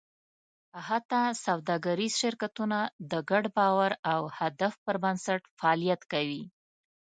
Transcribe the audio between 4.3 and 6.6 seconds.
هدف پر بنسټ فعالیت کوي.